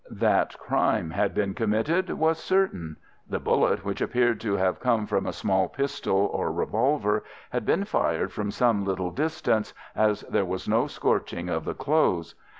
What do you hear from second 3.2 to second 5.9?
The bullet, which appeared to have come from a small